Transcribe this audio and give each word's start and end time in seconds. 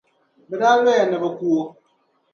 Bɛ 0.49 0.55
daa 0.61 0.77
lɔya 0.83 1.03
ni 1.05 1.17
bɛ 1.21 1.29
ku 1.37 1.45
o. 1.61 1.63